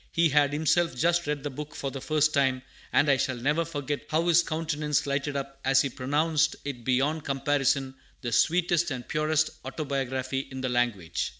[0.11, 3.63] He had himself just read the book for the first time, and I shall never
[3.63, 9.07] forget how his countenance lighted up as he pronounced it beyond comparison the sweetest and
[9.07, 11.29] purest autobiography in the language.